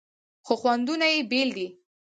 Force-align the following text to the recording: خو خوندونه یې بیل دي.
خو 0.45 0.53
خوندونه 0.61 1.05
یې 1.13 1.19
بیل 1.31 1.49
دي. 1.57 1.67